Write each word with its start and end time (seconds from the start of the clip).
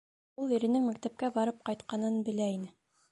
Ул 0.45 0.53
иренең 0.57 0.87
мәктәпкә 0.87 1.29
барып 1.37 1.61
ҡайтҡанын 1.69 2.21
белә 2.31 2.49
ине. 2.59 2.73